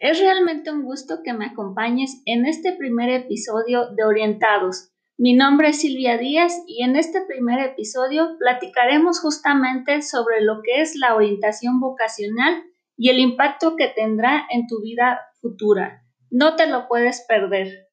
Es 0.00 0.18
realmente 0.18 0.72
un 0.72 0.82
gusto 0.82 1.18
que 1.22 1.34
me 1.34 1.44
acompañes 1.44 2.22
en 2.24 2.46
este 2.46 2.72
primer 2.72 3.10
episodio 3.10 3.90
de 3.94 4.02
Orientados. 4.04 4.94
Mi 5.18 5.34
nombre 5.34 5.68
es 5.68 5.82
Silvia 5.82 6.16
Díaz 6.16 6.54
y 6.66 6.82
en 6.84 6.96
este 6.96 7.20
primer 7.20 7.60
episodio 7.60 8.38
platicaremos 8.38 9.20
justamente 9.20 10.00
sobre 10.00 10.40
lo 10.40 10.62
que 10.62 10.80
es 10.80 10.96
la 10.96 11.14
orientación 11.14 11.80
vocacional 11.80 12.62
y 12.96 13.10
el 13.10 13.18
impacto 13.18 13.76
que 13.76 13.88
tendrá 13.88 14.46
en 14.48 14.66
tu 14.66 14.80
vida 14.80 15.20
futura. 15.42 16.02
No 16.30 16.56
te 16.56 16.66
lo 16.66 16.88
puedes 16.88 17.26
perder. 17.28 17.90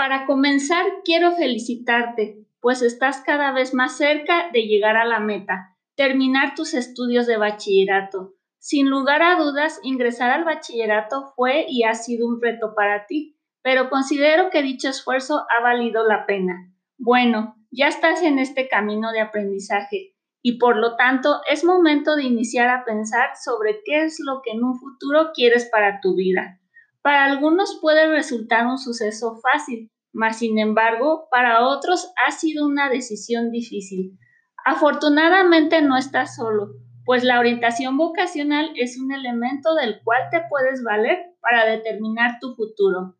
Para 0.00 0.24
comenzar, 0.24 0.86
quiero 1.04 1.32
felicitarte, 1.32 2.46
pues 2.58 2.80
estás 2.80 3.20
cada 3.20 3.52
vez 3.52 3.74
más 3.74 3.98
cerca 3.98 4.48
de 4.50 4.62
llegar 4.62 4.96
a 4.96 5.04
la 5.04 5.20
meta, 5.20 5.76
terminar 5.94 6.54
tus 6.54 6.72
estudios 6.72 7.26
de 7.26 7.36
bachillerato. 7.36 8.32
Sin 8.58 8.88
lugar 8.88 9.20
a 9.20 9.36
dudas, 9.36 9.78
ingresar 9.82 10.30
al 10.30 10.44
bachillerato 10.44 11.34
fue 11.36 11.66
y 11.68 11.82
ha 11.82 11.92
sido 11.92 12.26
un 12.26 12.40
reto 12.40 12.72
para 12.74 13.04
ti, 13.04 13.36
pero 13.60 13.90
considero 13.90 14.48
que 14.48 14.62
dicho 14.62 14.88
esfuerzo 14.88 15.44
ha 15.50 15.62
valido 15.62 16.08
la 16.08 16.24
pena. 16.24 16.72
Bueno, 16.96 17.56
ya 17.70 17.88
estás 17.88 18.22
en 18.22 18.38
este 18.38 18.68
camino 18.68 19.12
de 19.12 19.20
aprendizaje 19.20 20.14
y 20.40 20.56
por 20.56 20.78
lo 20.78 20.96
tanto 20.96 21.42
es 21.52 21.62
momento 21.62 22.16
de 22.16 22.22
iniciar 22.22 22.70
a 22.70 22.86
pensar 22.86 23.32
sobre 23.36 23.82
qué 23.84 24.04
es 24.04 24.18
lo 24.24 24.40
que 24.40 24.52
en 24.52 24.64
un 24.64 24.78
futuro 24.78 25.32
quieres 25.34 25.68
para 25.70 26.00
tu 26.00 26.14
vida. 26.14 26.59
Para 27.02 27.24
algunos 27.24 27.78
puede 27.80 28.06
resultar 28.08 28.66
un 28.66 28.78
suceso 28.78 29.40
fácil, 29.40 29.90
mas 30.12 30.38
sin 30.38 30.58
embargo, 30.58 31.28
para 31.30 31.66
otros 31.66 32.12
ha 32.26 32.30
sido 32.30 32.66
una 32.66 32.90
decisión 32.90 33.50
difícil. 33.50 34.18
Afortunadamente 34.64 35.80
no 35.80 35.96
estás 35.96 36.36
solo, 36.36 36.74
pues 37.04 37.24
la 37.24 37.40
orientación 37.40 37.96
vocacional 37.96 38.72
es 38.76 38.98
un 38.98 39.12
elemento 39.12 39.74
del 39.74 40.00
cual 40.04 40.22
te 40.30 40.42
puedes 40.50 40.82
valer 40.84 41.18
para 41.40 41.64
determinar 41.64 42.38
tu 42.40 42.54
futuro. 42.54 43.16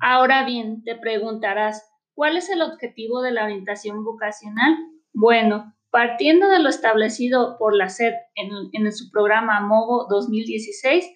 Ahora 0.00 0.44
bien, 0.44 0.82
te 0.82 0.96
preguntarás, 0.96 1.88
¿cuál 2.14 2.36
es 2.36 2.50
el 2.50 2.62
objetivo 2.62 3.22
de 3.22 3.32
la 3.32 3.44
orientación 3.44 4.02
vocacional? 4.02 4.76
Bueno, 5.12 5.74
partiendo 5.90 6.48
de 6.48 6.58
lo 6.58 6.68
establecido 6.68 7.56
por 7.58 7.76
la 7.76 7.88
SED 7.88 8.14
en, 8.34 8.50
en 8.72 8.92
su 8.92 9.10
programa 9.10 9.60
MOVO 9.60 10.06
2016, 10.08 11.06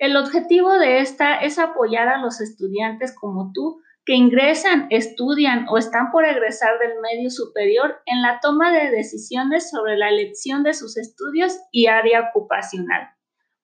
el 0.00 0.16
objetivo 0.16 0.78
de 0.78 1.00
esta 1.00 1.36
es 1.36 1.58
apoyar 1.58 2.08
a 2.08 2.22
los 2.22 2.40
estudiantes 2.40 3.14
como 3.14 3.52
tú 3.52 3.82
que 4.06 4.14
ingresan, 4.14 4.86
estudian 4.88 5.66
o 5.68 5.76
están 5.76 6.10
por 6.10 6.24
egresar 6.24 6.78
del 6.78 6.92
medio 7.02 7.30
superior 7.30 8.00
en 8.06 8.22
la 8.22 8.40
toma 8.40 8.72
de 8.72 8.90
decisiones 8.90 9.68
sobre 9.68 9.98
la 9.98 10.08
elección 10.08 10.62
de 10.62 10.72
sus 10.72 10.96
estudios 10.96 11.60
y 11.70 11.88
área 11.88 12.30
ocupacional. 12.30 13.10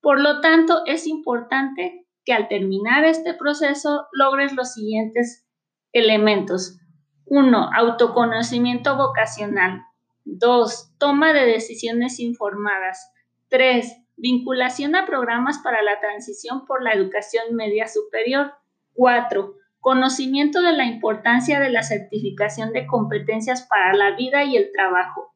Por 0.03 0.21
lo 0.21 0.43
tanto, 0.43 0.85
es 0.85 1.07
importante 1.07 2.07
que 2.27 2.35
al 2.35 2.49
terminar 2.49 3.07
este 3.07 3.33
proceso 3.33 4.07
logres 4.13 4.53
los 4.53 4.75
siguientes 4.75 5.49
elementos. 5.93 6.79
1. 7.25 7.71
Autoconocimiento 7.75 8.95
vocacional. 8.99 9.81
2. 10.27 10.99
Toma 10.99 11.33
de 11.33 11.47
decisiones 11.47 12.21
informadas. 12.21 13.11
3 13.49 14.06
Vinculación 14.17 14.97
a 14.97 15.05
programas 15.05 15.59
para 15.59 15.83
la 15.83 16.01
transición 16.01 16.65
por 16.65 16.83
la 16.83 16.93
educación 16.93 17.55
media 17.55 17.87
superior. 17.87 18.55
4. 18.95 19.55
Conocimiento 19.79 20.63
de 20.63 20.73
la 20.73 20.87
importancia 20.87 21.61
de 21.61 21.69
la 21.69 21.83
certificación 21.83 22.73
de 22.73 22.87
competencias 22.87 23.67
para 23.69 23.95
la 23.95 24.17
vida 24.17 24.43
y 24.45 24.57
el 24.57 24.73
trabajo. 24.73 25.35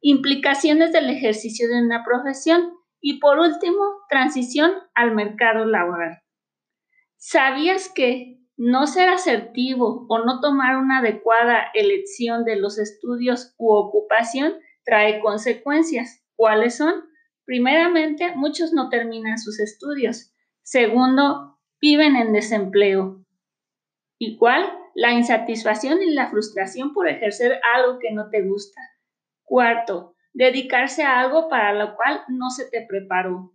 Implicaciones 0.00 0.92
del 0.92 1.10
ejercicio 1.10 1.68
de 1.68 1.82
una 1.82 2.04
profesión. 2.04 2.72
Y 3.00 3.18
por 3.18 3.38
último, 3.38 3.84
transición 4.08 4.72
al 4.94 5.14
mercado 5.14 5.66
laboral. 5.66 6.22
¿Sabías 7.16 7.90
que 7.94 8.40
no 8.56 8.86
ser 8.86 9.08
asertivo 9.08 10.06
o 10.08 10.24
no 10.24 10.40
tomar 10.40 10.76
una 10.78 10.98
adecuada 10.98 11.66
elección 11.74 12.44
de 12.44 12.56
los 12.56 12.78
estudios 12.78 13.54
u 13.58 13.72
ocupación 13.72 14.54
trae 14.84 15.20
consecuencias? 15.20 16.24
¿Cuáles 16.36 16.76
son? 16.76 17.11
Primeramente, 17.44 18.34
muchos 18.36 18.72
no 18.72 18.88
terminan 18.88 19.38
sus 19.38 19.58
estudios. 19.60 20.32
Segundo, 20.62 21.58
viven 21.80 22.16
en 22.16 22.32
desempleo. 22.32 23.24
¿Y 24.18 24.36
cuál? 24.36 24.72
La 24.94 25.12
insatisfacción 25.12 26.02
y 26.02 26.12
la 26.12 26.30
frustración 26.30 26.92
por 26.92 27.08
ejercer 27.08 27.60
algo 27.74 27.98
que 27.98 28.12
no 28.12 28.30
te 28.30 28.42
gusta. 28.42 28.80
Cuarto, 29.42 30.14
dedicarse 30.32 31.02
a 31.02 31.20
algo 31.20 31.48
para 31.48 31.72
lo 31.72 31.96
cual 31.96 32.22
no 32.28 32.50
se 32.50 32.70
te 32.70 32.86
preparó. 32.86 33.52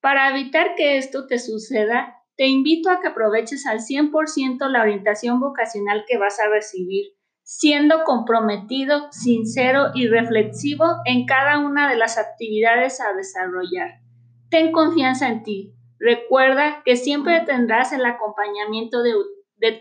Para 0.00 0.28
evitar 0.28 0.74
que 0.74 0.98
esto 0.98 1.26
te 1.26 1.38
suceda, 1.38 2.18
te 2.36 2.46
invito 2.46 2.90
a 2.90 3.00
que 3.00 3.08
aproveches 3.08 3.66
al 3.66 3.80
100% 3.80 4.68
la 4.68 4.82
orientación 4.82 5.40
vocacional 5.40 6.04
que 6.06 6.18
vas 6.18 6.38
a 6.40 6.48
recibir 6.48 7.14
siendo 7.44 8.04
comprometido, 8.04 9.12
sincero 9.12 9.90
y 9.94 10.08
reflexivo 10.08 10.84
en 11.04 11.26
cada 11.26 11.58
una 11.58 11.90
de 11.90 11.96
las 11.96 12.16
actividades 12.18 13.00
a 13.00 13.12
desarrollar. 13.12 14.00
Ten 14.48 14.72
confianza 14.72 15.28
en 15.28 15.42
ti. 15.42 15.74
Recuerda 15.98 16.82
que 16.84 16.96
siempre 16.96 17.40
tendrás 17.40 17.92
el 17.92 18.04
acompañamiento 18.06 19.02
de, 19.02 19.12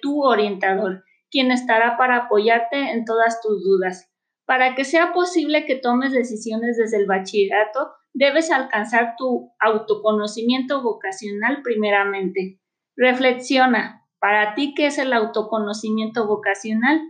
tu 0.01 0.23
orientador, 0.23 1.03
quien 1.31 1.51
estará 1.51 1.97
para 1.97 2.25
apoyarte 2.25 2.91
en 2.91 3.05
todas 3.05 3.41
tus 3.41 3.63
dudas. 3.63 4.13
Para 4.45 4.75
que 4.75 4.83
sea 4.83 5.13
posible 5.13 5.65
que 5.65 5.75
tomes 5.75 6.11
decisiones 6.11 6.77
desde 6.77 6.97
el 6.97 7.07
bachillerato, 7.07 7.91
debes 8.13 8.51
alcanzar 8.51 9.15
tu 9.17 9.51
autoconocimiento 9.59 10.81
vocacional 10.83 11.61
primeramente. 11.63 12.59
Reflexiona, 12.95 14.05
¿para 14.19 14.53
ti 14.53 14.73
qué 14.75 14.87
es 14.87 14.97
el 14.97 15.13
autoconocimiento 15.13 16.27
vocacional? 16.27 17.01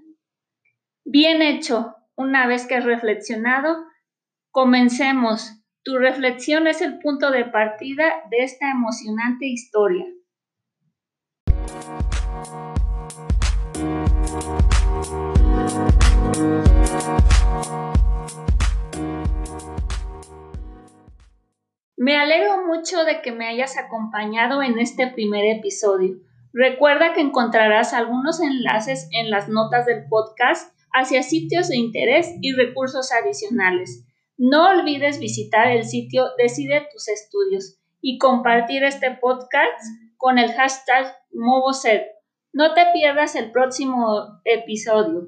Bien 1.05 1.41
hecho. 1.41 1.95
Una 2.15 2.47
vez 2.47 2.65
que 2.65 2.75
has 2.75 2.85
reflexionado, 2.85 3.83
comencemos. 4.51 5.61
Tu 5.83 5.97
reflexión 5.97 6.65
es 6.65 6.81
el 6.81 6.99
punto 6.99 7.29
de 7.29 7.43
partida 7.43 8.05
de 8.29 8.37
esta 8.37 8.71
emocionante 8.71 9.45
historia. 9.47 10.05
Me 21.97 22.15
alegro 22.15 22.65
mucho 22.65 23.03
de 23.03 23.21
que 23.21 23.33
me 23.33 23.47
hayas 23.47 23.77
acompañado 23.77 24.63
en 24.63 24.79
este 24.79 25.07
primer 25.07 25.57
episodio. 25.57 26.15
Recuerda 26.53 27.13
que 27.13 27.21
encontrarás 27.21 27.93
algunos 27.93 28.39
enlaces 28.39 29.09
en 29.11 29.29
las 29.29 29.49
notas 29.49 29.85
del 29.85 30.05
podcast 30.07 30.72
hacia 30.93 31.23
sitios 31.23 31.67
de 31.67 31.77
interés 31.77 32.29
y 32.41 32.53
recursos 32.53 33.11
adicionales. 33.11 34.05
No 34.37 34.69
olvides 34.69 35.19
visitar 35.19 35.67
el 35.67 35.83
sitio 35.83 36.25
Decide 36.37 36.87
tus 36.91 37.07
estudios 37.07 37.79
y 38.01 38.17
compartir 38.17 38.83
este 38.83 39.11
podcast 39.19 39.79
con 40.17 40.37
el 40.37 40.51
hashtag 40.53 41.15
MovoSet. 41.33 42.03
No 42.51 42.73
te 42.73 42.85
pierdas 42.93 43.35
el 43.35 43.51
próximo 43.51 44.39
episodio. 44.45 45.27